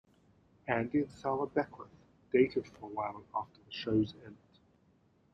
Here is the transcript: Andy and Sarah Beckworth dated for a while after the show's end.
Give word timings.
Andy 0.67 1.01
and 1.01 1.11
Sarah 1.11 1.45
Beckworth 1.45 1.91
dated 2.33 2.65
for 2.67 2.89
a 2.89 2.93
while 2.95 3.23
after 3.35 3.59
the 3.63 3.71
show's 3.71 4.15
end. 4.25 4.35